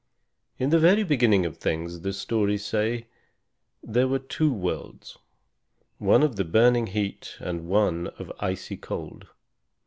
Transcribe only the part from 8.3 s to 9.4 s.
icy cold.